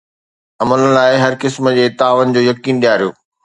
امن 0.61 0.81
لاءِ 0.95 1.13
هر 1.23 1.33
قسم 1.43 1.63
جي 1.77 1.85
تعاون 2.01 2.27
جو 2.35 2.41
يقين 2.51 2.85
ڏياريو 2.85 3.09